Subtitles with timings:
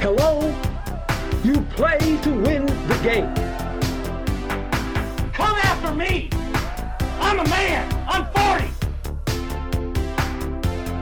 [0.00, 0.40] Hello?
[1.42, 3.34] You play to win the game.
[5.32, 6.30] Come after me!
[7.18, 8.06] I'm a man!
[8.08, 8.70] I'm 40!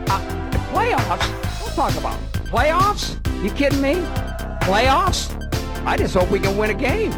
[0.09, 0.19] Uh,
[0.73, 1.61] playoffs?
[1.61, 3.17] Don't talk about playoffs.
[3.45, 3.97] You kidding me?
[4.63, 5.31] Playoffs?
[5.85, 7.13] I just hope we can win a game.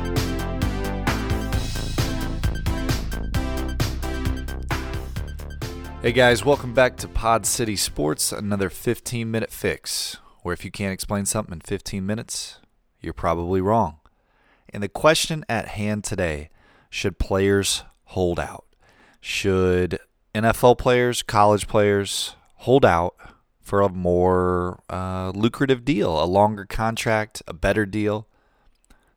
[6.03, 10.17] Hey guys, welcome back to Pod City Sports, another 15 minute fix,
[10.49, 12.59] where if you can't explain something in 15 minutes,
[13.03, 13.99] you're probably wrong.
[14.71, 16.49] And the question at hand today
[16.89, 18.65] should players hold out?
[19.21, 19.99] Should
[20.35, 23.15] NFL players, college players hold out
[23.61, 28.27] for a more uh, lucrative deal, a longer contract, a better deal?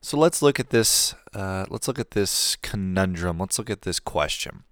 [0.01, 1.15] So let's look at this.
[1.33, 3.37] Uh, let's look at this conundrum.
[3.37, 4.63] Let's look at this question.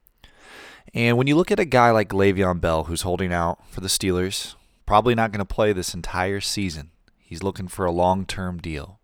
[0.93, 3.87] And when you look at a guy like Le'Veon Bell, who's holding out for the
[3.87, 4.55] Steelers,
[4.89, 6.89] probably not going to play this entire season.
[7.19, 8.99] He's looking for a long-term deal.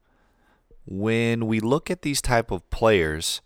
[0.83, 3.41] When we look at these type of players,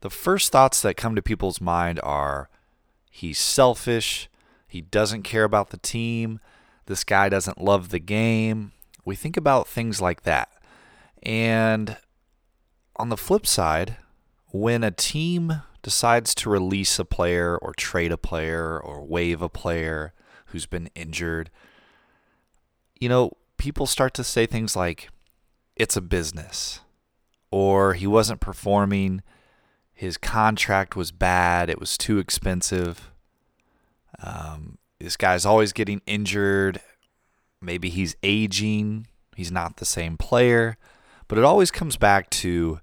[0.00, 2.48] the first thoughts that come to people's mind are
[3.10, 4.30] he's selfish,
[4.66, 6.40] he doesn't care about the team,
[6.86, 8.72] this guy doesn't love the game.
[9.04, 10.48] We think about things like that.
[11.22, 11.98] And
[12.96, 13.98] on the flip side,
[14.46, 19.50] when a team decides to release a player or trade a player or waive a
[19.50, 20.14] player
[20.46, 21.50] who's been injured,
[23.02, 25.10] you know, people start to say things like,
[25.74, 26.80] it's a business,
[27.50, 29.22] or he wasn't performing,
[29.92, 33.10] his contract was bad, it was too expensive.
[34.22, 36.80] Um, this guy's always getting injured.
[37.60, 40.76] Maybe he's aging, he's not the same player,
[41.26, 42.78] but it always comes back to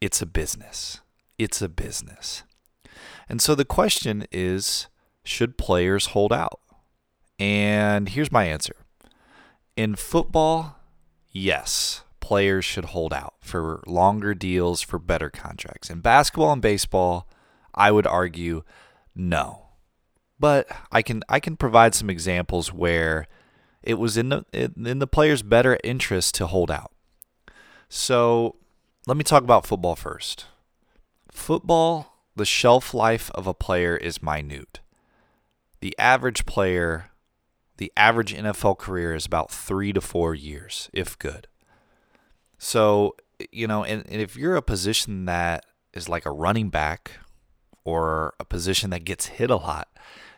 [0.00, 1.00] it's a business
[1.38, 2.42] it's a business.
[3.28, 4.88] And so the question is
[5.22, 6.60] should players hold out?
[7.38, 8.74] And here's my answer.
[9.78, 10.76] In football,
[11.30, 15.88] yes, players should hold out for longer deals, for better contracts.
[15.88, 17.28] In basketball and baseball,
[17.72, 18.64] I would argue
[19.14, 19.66] no.
[20.36, 23.28] But I can I can provide some examples where
[23.80, 26.90] it was in the in the player's better interest to hold out.
[27.88, 28.56] So,
[29.06, 30.46] let me talk about football first.
[31.30, 34.80] Football, the shelf life of a player is minute.
[35.78, 37.12] The average player,
[37.78, 41.46] the average NFL career is about three to four years, if good.
[42.58, 43.16] So,
[43.50, 47.12] you know, and, and if you're a position that is like a running back
[47.84, 49.88] or a position that gets hit a lot,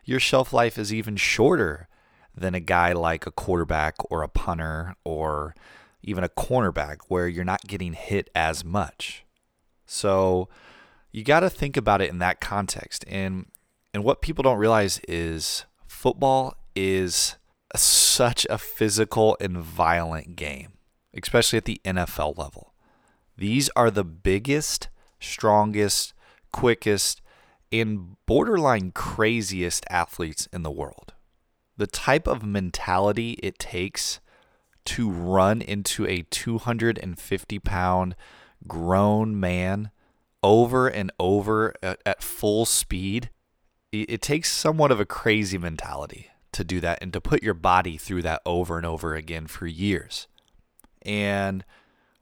[0.05, 1.89] your shelf life is even shorter
[2.37, 5.55] than a guy like a quarterback or a punter or
[6.03, 9.25] even a cornerback where you're not getting hit as much.
[9.87, 10.49] So,
[11.13, 13.05] you got to think about it in that context.
[13.09, 13.47] And
[13.93, 17.37] and what people don't realize is football is
[17.77, 20.73] such a physical and violent game,
[21.15, 22.73] especially at the NFL level.
[23.37, 24.89] These are the biggest,
[25.21, 26.15] strongest,
[26.53, 27.21] quickest,
[27.71, 31.13] and borderline craziest athletes in the world.
[31.77, 34.21] The type of mentality it takes
[34.87, 38.17] to run into a 250 pound
[38.67, 39.91] grown man
[40.43, 43.29] over and over at, at full speed,
[43.93, 47.55] it, it takes somewhat of a crazy mentality to do that and to put your
[47.55, 50.27] body through that over and over again for years.
[51.03, 51.65] And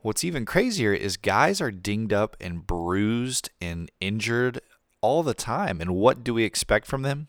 [0.01, 4.61] what's even crazier is guys are dinged up and bruised and injured
[5.01, 5.81] all the time.
[5.81, 7.29] And what do we expect from them?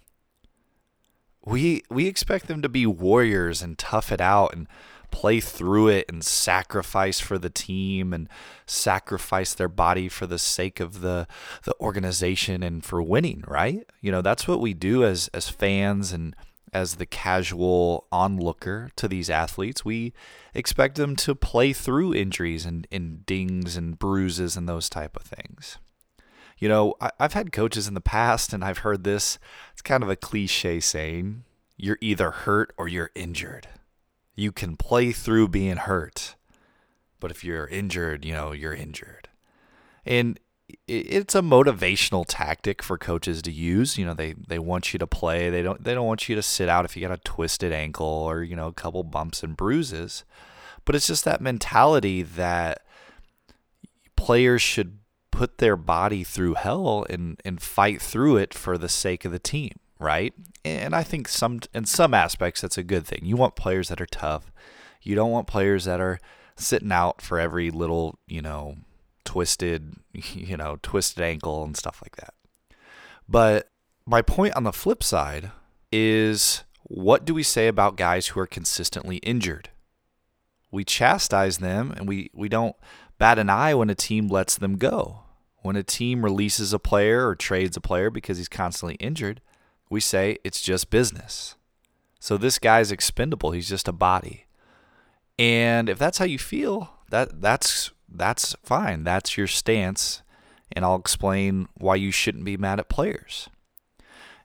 [1.45, 4.67] We we expect them to be warriors and tough it out and
[5.11, 8.29] play through it and sacrifice for the team and
[8.65, 11.27] sacrifice their body for the sake of the
[11.63, 13.89] the organization and for winning, right?
[14.01, 16.35] You know, that's what we do as as fans and
[16.73, 19.83] as the casual onlooker to these athletes.
[19.83, 20.13] We
[20.53, 25.23] expect them to play through injuries and, and dings and bruises and those type of
[25.23, 25.77] things.
[26.57, 29.39] You know, I, I've had coaches in the past and I've heard this.
[29.73, 31.43] It's kind of a cliche saying
[31.77, 33.67] you're either hurt or you're injured
[34.39, 36.35] you can play through being hurt.
[37.19, 39.27] But if you're injured, you know, you're injured.
[40.05, 40.39] And
[40.87, 43.97] it's a motivational tactic for coaches to use.
[43.97, 45.49] You know, they, they want you to play.
[45.49, 48.05] They don't they don't want you to sit out if you got a twisted ankle
[48.05, 50.23] or, you know, a couple bumps and bruises.
[50.85, 52.83] But it's just that mentality that
[54.15, 54.99] players should
[55.31, 59.39] put their body through hell and, and fight through it for the sake of the
[59.39, 60.33] team right?
[60.63, 63.19] And I think some in some aspects that's a good thing.
[63.23, 64.51] You want players that are tough.
[65.01, 66.19] You don't want players that are
[66.55, 68.77] sitting out for every little, you know,
[69.29, 72.33] twisted, you know, twisted ankle and stuff like that.
[73.27, 73.69] But
[74.05, 75.51] my point on the flip side
[75.91, 79.69] is what do we say about guys who are consistently injured?
[80.71, 82.75] we chastise them and we, we don't
[83.17, 85.21] bat an eye when a team lets them go.
[85.61, 89.41] When a team releases a player or trades a player because he's constantly injured,
[89.89, 91.55] we say it's just business.
[92.19, 93.51] So this guy's expendable.
[93.51, 94.45] He's just a body.
[95.37, 99.03] And if that's how you feel, that that's that's fine.
[99.03, 100.21] That's your stance,
[100.71, 103.49] and I'll explain why you shouldn't be mad at players.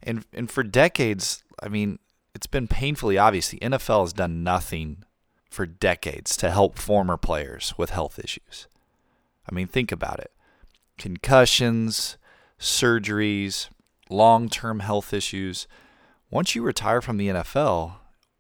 [0.03, 1.99] And and for decades, I mean,
[2.35, 5.05] it's been painfully obvious the NFL has done nothing
[5.51, 8.67] for decades to help former players with health issues.
[9.49, 10.33] I mean, think about it.
[10.99, 12.17] Concussions,
[12.59, 13.69] surgeries,
[14.11, 15.67] long-term health issues.
[16.31, 17.95] Once you retire from the NFL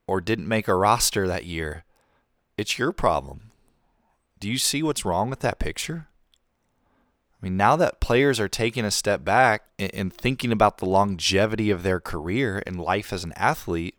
[0.07, 1.85] or didn't make a roster that year,
[2.57, 3.53] it's your problem.
[4.45, 6.07] Do you see what's wrong with that picture?
[7.41, 11.71] I mean, now that players are taking a step back and thinking about the longevity
[11.71, 13.95] of their career and life as an athlete,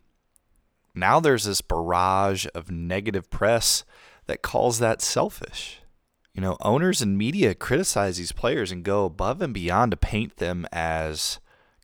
[0.94, 3.84] now there's this barrage of negative press
[4.26, 5.80] that calls that selfish.
[6.32, 10.36] You know, owners and media criticize these players and go above and beyond to paint
[10.36, 11.40] them as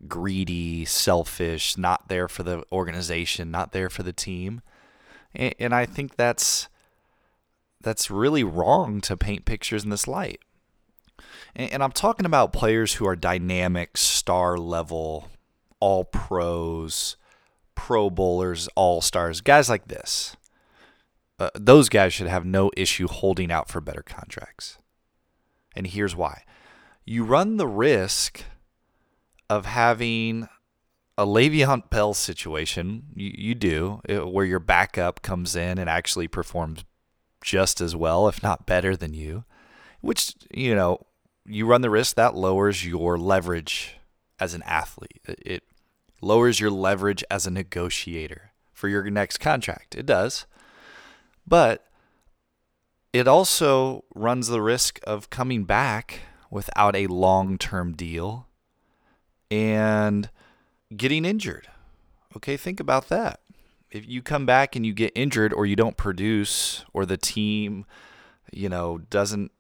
[0.07, 4.63] greedy, selfish, not there for the organization, not there for the team.
[5.35, 6.69] And, I think that's
[7.83, 10.41] that's really wrong to paint pictures in this light.
[11.55, 15.29] And, and I'm talking about players who are dynamic, star level,
[15.81, 17.17] all pros,
[17.75, 20.37] pro bowlers, all stars, guys like this.
[21.39, 24.79] Uh, those guys should have no issue holding out for better contracts.
[25.75, 26.45] And here's why
[27.05, 28.45] you run the risk
[29.51, 30.49] of having
[31.19, 36.29] a Le'Veon Bell situation, you, you do, uh, where your backup comes in and actually
[36.29, 36.85] performs
[37.43, 39.45] just as well, if not better than you,
[40.01, 41.01] which, you know,
[41.45, 43.97] you run the risk that lowers your leverage
[44.39, 45.21] as an athlete.
[45.27, 45.65] It
[46.21, 49.95] lowers your leverage as a negotiator for your next contract.
[49.95, 50.47] It does.
[51.47, 51.85] But
[53.13, 58.47] it also runs the risk of coming back without a long term deal
[59.51, 60.31] and
[60.97, 61.69] getting injured.
[62.37, 63.41] Okay, think about that
[63.93, 67.85] if you come back and you get injured or you don't produce or the team,
[68.51, 69.53] you know, doesn't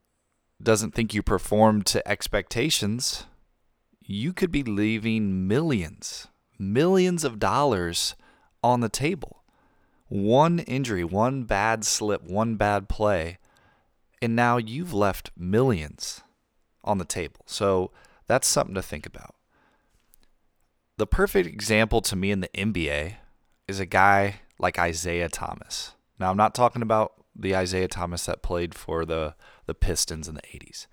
[0.61, 3.25] doesn't think you performed to expectations,
[4.00, 8.14] you could be leaving millions, millions of dollars
[8.62, 9.43] on the table.
[10.08, 13.38] One injury, one bad slip, one bad play,
[14.23, 16.23] and now you've left millions
[16.85, 17.40] on the table.
[17.46, 17.90] So
[18.28, 19.35] that's something to think about.
[20.96, 23.17] The perfect example to me in the NBA
[23.72, 25.92] is a guy like Isaiah Thomas.
[26.20, 29.34] Now, I'm not talking about the Isiah Thomas that played for the,
[29.66, 30.86] the Pistons in the 80s.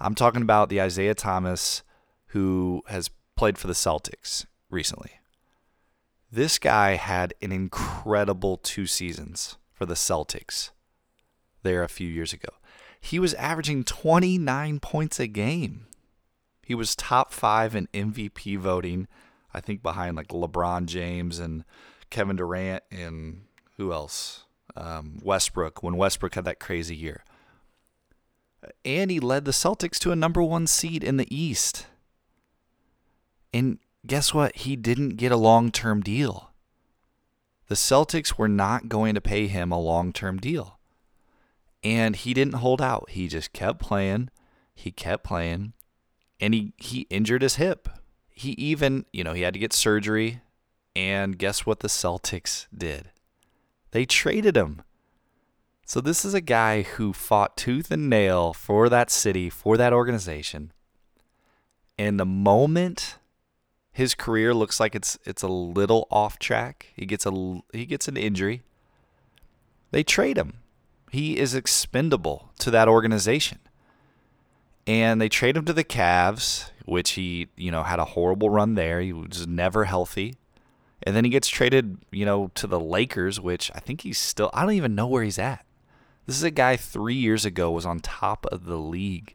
[0.00, 1.82] I'm talking about the Isaiah Thomas
[2.28, 5.12] who has played for the Celtics recently.
[6.30, 10.70] This guy had an incredible two seasons for the Celtics
[11.62, 12.48] there a few years ago.
[13.00, 15.86] He was averaging 29 points a game.
[16.66, 19.06] He was top five in MVP voting,
[19.52, 21.64] I think behind like LeBron James and
[22.10, 23.42] Kevin Durant and
[23.76, 24.44] who else?
[24.76, 27.24] Um, Westbrook when Westbrook had that crazy year.
[28.84, 31.86] And he led the Celtics to a number one seed in the East.
[33.52, 34.56] And guess what?
[34.56, 36.50] He didn't get a long term deal.
[37.68, 40.78] The Celtics were not going to pay him a long term deal.
[41.82, 43.10] And he didn't hold out.
[43.10, 44.30] He just kept playing.
[44.74, 45.74] He kept playing.
[46.40, 47.88] And he, he injured his hip.
[48.30, 50.40] He even, you know, he had to get surgery
[50.96, 53.10] and guess what the Celtics did?
[53.90, 54.82] They traded him.
[55.86, 59.92] So this is a guy who fought tooth and nail for that city, for that
[59.92, 60.72] organization.
[61.98, 63.18] And the moment
[63.92, 68.08] his career looks like it's it's a little off track, he gets a he gets
[68.08, 68.62] an injury.
[69.92, 70.54] They trade him.
[71.10, 73.60] He is expendable to that organization.
[74.86, 78.74] And they trade him to the Cavs, which he, you know, had a horrible run
[78.74, 79.00] there.
[79.00, 80.34] He was never healthy.
[81.04, 84.50] And then he gets traded, you know, to the Lakers, which I think he's still,
[84.54, 85.64] I don't even know where he's at.
[86.26, 89.34] This is a guy three years ago was on top of the league.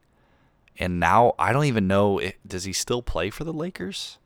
[0.79, 4.17] And now I don't even know, does he still play for the Lakers?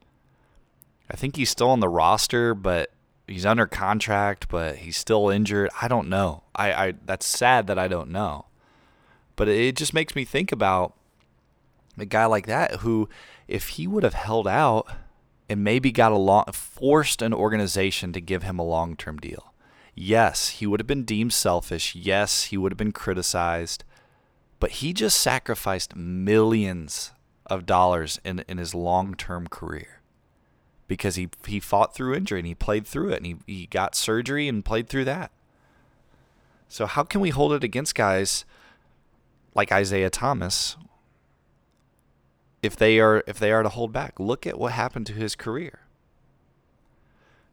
[1.12, 2.92] I think he's still on the roster, but
[3.28, 5.70] he's under contract, but he's still injured.
[5.82, 6.44] I don't know.
[6.56, 8.46] I, I that's sad that I don't know.
[9.36, 10.94] But it just makes me think about
[11.98, 13.10] a guy like that who,
[13.48, 14.88] if he would have held out,
[15.54, 19.54] and maybe got a long, forced an organization to give him a long term deal.
[19.94, 21.94] Yes, he would have been deemed selfish.
[21.94, 23.84] Yes, he would have been criticized.
[24.60, 27.12] But he just sacrificed millions
[27.46, 30.02] of dollars in, in his long term career
[30.88, 33.94] because he, he fought through injury and he played through it and he, he got
[33.94, 35.32] surgery and played through that.
[36.68, 38.44] So how can we hold it against guys
[39.54, 40.78] like Isaiah Thomas
[42.64, 44.20] if they are if they are to hold back?
[44.20, 45.82] Look at what happened to his career.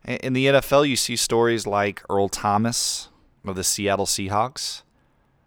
[0.07, 3.11] In the NFL, you see stories like Earl Thomas
[3.45, 4.83] of the Seattle Seahawks.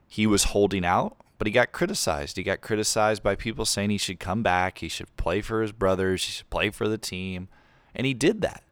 [0.07, 2.37] He was holding out, but he got criticized.
[2.37, 5.71] He got criticized by people saying he should come back, he should play for his
[5.71, 7.47] brothers, he should play for the team,
[7.95, 8.63] and he did that.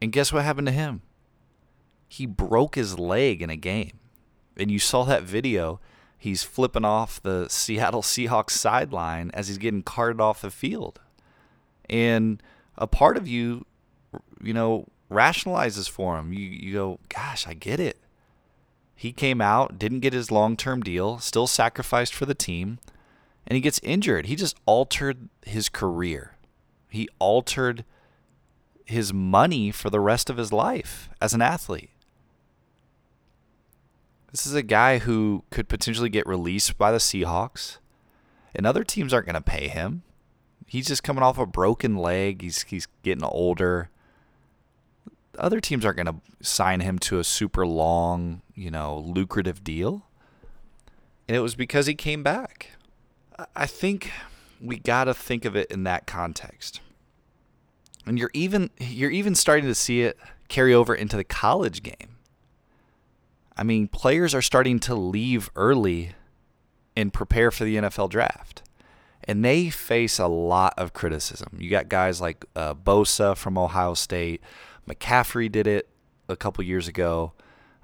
[0.00, 1.02] And guess what happened to him?
[2.08, 3.98] He broke his leg in a game.
[4.56, 5.80] And you saw that video.
[6.18, 11.00] He's flipping off the Seattle Seahawks sideline as he's getting carted off the field.
[11.88, 12.42] And
[12.76, 13.64] a part of you,
[14.42, 16.32] you know, rationalizes for him.
[16.32, 17.98] You, you go, gosh, I get it.
[18.94, 22.78] He came out, didn't get his long term deal, still sacrificed for the team,
[23.46, 24.26] and he gets injured.
[24.26, 26.36] He just altered his career.
[26.88, 27.84] He altered
[28.84, 31.90] his money for the rest of his life as an athlete.
[34.30, 37.78] This is a guy who could potentially get released by the Seahawks,
[38.54, 40.02] and other teams aren't going to pay him.
[40.66, 42.42] He's just coming off a broken leg.
[42.42, 43.88] He's he's getting older.
[45.38, 50.04] Other teams aren't going to sign him to a super long, you know, lucrative deal.
[51.26, 52.72] And it was because he came back.
[53.54, 54.10] I think
[54.60, 56.80] we got to think of it in that context.
[58.04, 60.18] And you're even you're even starting to see it
[60.48, 62.17] carry over into the college game.
[63.58, 66.12] I mean, players are starting to leave early
[66.96, 68.62] and prepare for the NFL draft.
[69.24, 71.58] And they face a lot of criticism.
[71.58, 74.40] You got guys like uh, Bosa from Ohio State.
[74.88, 75.88] McCaffrey did it
[76.28, 77.32] a couple years ago.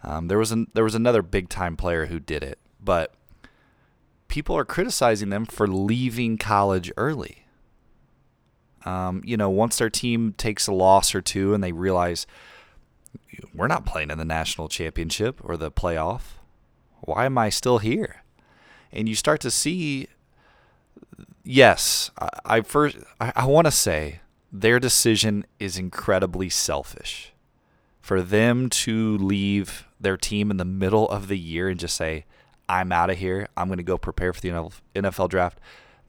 [0.05, 3.13] Um, there was an, there was another big time player who did it, but
[4.29, 7.47] people are criticizing them for leaving college early.
[8.85, 12.27] Um, you know, once their team takes a loss or two and they realize
[13.55, 16.39] we're not playing in the national championship or the playoff.
[17.01, 18.23] Why am I still here?
[18.93, 20.09] And you start to see,
[21.43, 24.21] yes, I, I first, I, I want to say
[24.53, 27.33] their decision is incredibly selfish.
[28.01, 32.27] For them to leave their team in the middle of the year and just say,
[32.69, 35.59] I'm out of here, I'm going to go prepare for the NFL draft,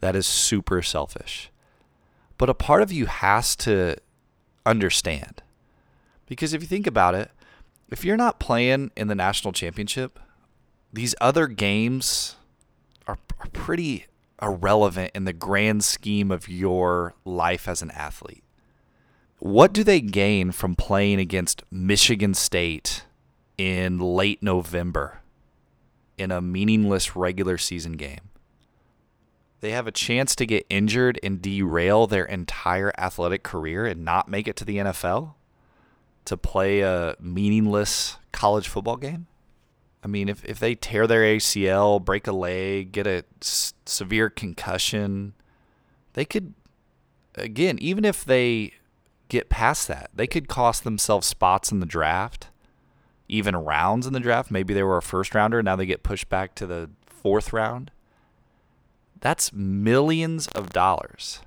[0.02, 1.50] that is super selfish.
[2.38, 3.96] But a part of you has to
[4.66, 5.42] understand
[6.26, 7.32] because if you think about it,
[7.90, 10.20] if you're not playing in the national championship,
[10.92, 12.36] these other games
[13.08, 14.06] are, are pretty
[14.42, 18.44] irrelevant in the grand scheme of your life as an athlete.
[19.40, 23.04] What do they gain from playing against Michigan State
[23.58, 25.20] in late November
[26.18, 28.32] in a meaningless regular season game?
[29.62, 34.30] They have a chance to get injured and derail their entire athletic career and not
[34.30, 35.34] make it to the NFL?
[36.26, 39.28] To play a meaningless college football game?
[40.04, 44.30] I mean, if, if they tear their ACL, break a leg, get a s- severe
[44.30, 45.34] concussion,
[46.14, 46.54] they could,
[47.34, 48.74] again, even if they
[49.30, 52.50] get past that, they could cost themselves spots in the draft,
[53.28, 54.52] even rounds in the draft.
[54.52, 57.90] Maybe they were a first rounder, now they get pushed back to the fourth round.
[59.22, 61.42] That's millions of dollars.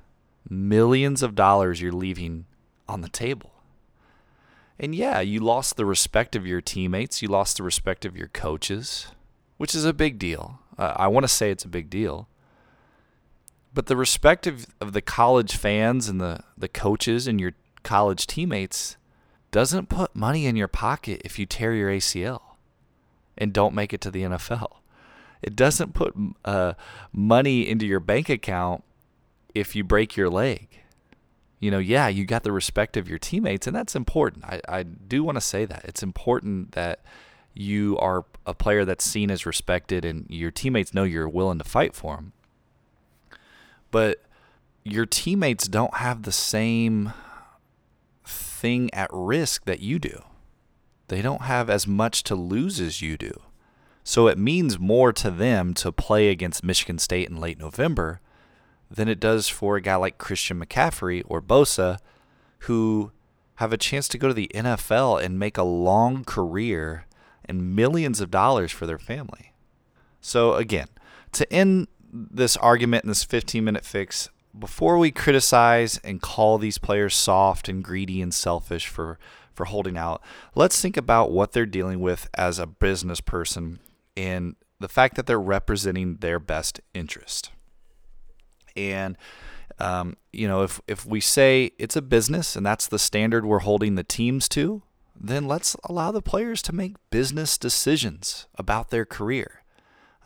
[0.50, 2.47] Millions of dollars you're leaving
[2.88, 3.52] on the table.
[4.80, 8.28] And yeah, you lost the respect of your teammates, you lost the respect of your
[8.28, 9.08] coaches,
[9.56, 10.61] which is a big deal.
[10.78, 12.28] Uh, I want to say it's a big deal.
[13.75, 18.26] But the respect of, of the college fans and the, the coaches and your college
[18.26, 18.97] teammates
[19.50, 22.40] doesn't put money in your pocket if you tear your ACL
[23.37, 24.76] and don't make it to the NFL.
[25.42, 26.75] It doesn't put uh,
[27.12, 28.85] money into your bank account
[29.54, 30.68] if you break your leg
[31.61, 34.45] you know, yeah, you got the respect of your teammates, and that's important.
[34.45, 35.85] I, I do want to say that.
[35.85, 37.00] It's important that
[37.55, 41.65] you are a player that's seen as respected and your teammates know you're willing to
[41.65, 42.33] fight for them.
[43.91, 44.23] But
[44.85, 47.12] your teammates don't have the same
[48.25, 50.23] thing at risk that you do.
[51.09, 53.41] They don't have as much to lose as you do.
[54.05, 58.21] So it means more to them to play against Michigan State in late November
[58.90, 61.99] than it does for a guy like Christian McCaffrey or Bosa,
[62.61, 63.12] who
[63.57, 67.07] have a chance to go to the NFL and make a long career
[67.45, 69.52] and millions of dollars for their family.
[70.21, 70.87] So, again,
[71.33, 76.78] to end this argument in this 15 minute fix, before we criticize and call these
[76.78, 79.18] players soft and greedy and selfish for,
[79.52, 80.23] for holding out,
[80.54, 83.78] let's think about what they're dealing with as a business person
[84.16, 87.50] and the fact that they're representing their best interest.
[88.78, 89.18] And
[89.80, 93.61] um, you know, if if we say it's a business and that's the standard we're
[93.61, 94.82] holding the teams to,
[95.18, 99.62] then let's allow the players to make business decisions about their career.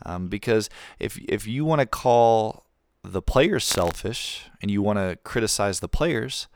[0.05, 0.69] Um, because
[0.99, 2.65] if if you want to call
[3.03, 6.47] the players selfish and you want to criticize the players,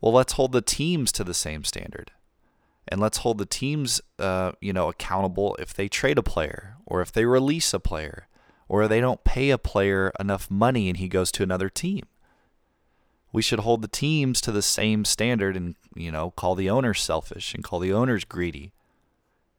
[0.00, 2.12] well, let's hold the teams to the same standard,
[2.86, 7.00] and let's hold the teams, uh, you know, accountable if they trade a player or
[7.00, 8.28] if they release a player
[8.74, 12.02] or they don't pay a player enough money and he goes to another team.
[13.32, 17.00] We should hold the teams to the same standard and, you know, call the owners
[17.00, 18.72] selfish and call the owners greedy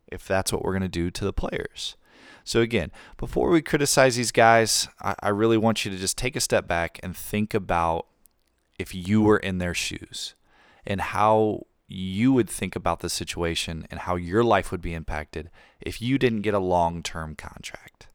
[0.10, 1.96] if that's what we're going to do to the players.
[2.44, 6.36] So, again, before we criticize these guys, I, I really want you to just take
[6.36, 8.08] a step back and think about
[8.78, 10.36] if you were in their shoes
[10.86, 15.50] and how you would think about the situation and how your life would be impacted
[15.80, 18.10] if you didn't get a long term contract.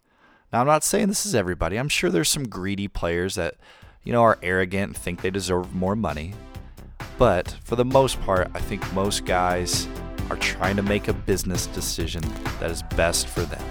[0.52, 1.78] Now, I'm not saying this is everybody.
[1.78, 3.54] I'm sure there's some greedy players that,
[4.02, 6.34] you know, are arrogant and think they deserve more money.
[7.18, 9.86] But for the most part, I think most guys
[10.28, 12.24] are trying to make a business decision
[12.58, 13.62] that is best for them.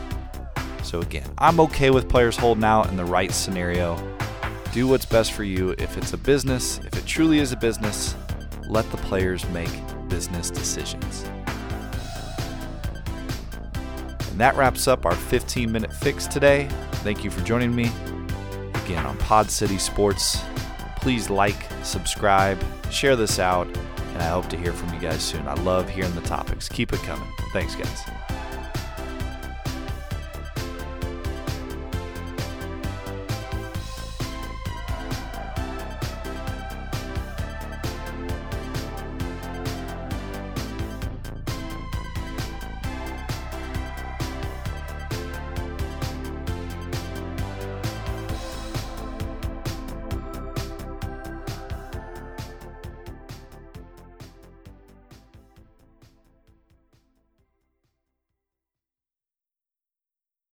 [0.83, 3.97] So again, I'm okay with players holding out in the right scenario.
[4.71, 5.71] Do what's best for you.
[5.77, 8.15] If it's a business, if it truly is a business,
[8.67, 9.69] let the players make
[10.07, 11.25] business decisions.
[14.39, 16.69] And that wraps up our 15 minute fix today.
[17.03, 17.91] Thank you for joining me
[18.85, 20.41] again on Pod City Sports.
[20.95, 22.57] Please like, subscribe,
[22.89, 25.45] share this out, and I hope to hear from you guys soon.
[25.45, 26.69] I love hearing the topics.
[26.69, 27.27] Keep it coming.
[27.51, 28.28] Thanks, guys.